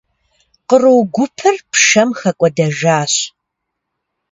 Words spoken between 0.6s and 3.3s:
Къру гупыр пшэм хэкӏуэдэжащ.